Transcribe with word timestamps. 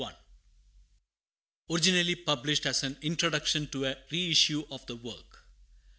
Originally 1.71 2.15
published 2.15 2.65
as 2.65 2.81
an 2.81 2.97
introduction 3.03 3.67
to 3.67 3.85
a 3.85 3.95
reissue 4.11 4.63
of 4.71 4.83
the 4.87 4.95
work. 4.95 5.43